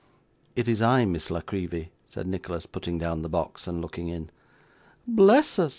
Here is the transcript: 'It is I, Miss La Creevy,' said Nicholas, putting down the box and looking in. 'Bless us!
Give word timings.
'It 0.55 0.67
is 0.67 0.81
I, 0.81 1.05
Miss 1.05 1.29
La 1.29 1.41
Creevy,' 1.41 1.91
said 2.07 2.25
Nicholas, 2.25 2.65
putting 2.65 2.97
down 2.97 3.21
the 3.21 3.29
box 3.29 3.67
and 3.67 3.81
looking 3.83 4.07
in. 4.07 4.31
'Bless 5.07 5.59
us! 5.59 5.69